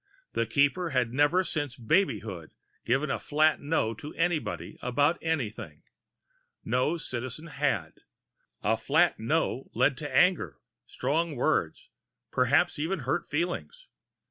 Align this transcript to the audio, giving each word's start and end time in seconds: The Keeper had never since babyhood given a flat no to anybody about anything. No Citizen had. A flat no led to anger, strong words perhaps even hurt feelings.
The 0.33 0.47
Keeper 0.47 0.89
had 0.89 1.13
never 1.13 1.43
since 1.43 1.75
babyhood 1.77 2.49
given 2.85 3.11
a 3.11 3.19
flat 3.19 3.59
no 3.59 3.93
to 3.93 4.15
anybody 4.15 4.79
about 4.81 5.19
anything. 5.21 5.83
No 6.65 6.97
Citizen 6.97 7.45
had. 7.45 7.93
A 8.63 8.77
flat 8.77 9.19
no 9.19 9.69
led 9.75 9.97
to 9.97 10.09
anger, 10.11 10.57
strong 10.87 11.35
words 11.35 11.89
perhaps 12.31 12.79
even 12.79 13.01
hurt 13.01 13.27
feelings. 13.27 13.89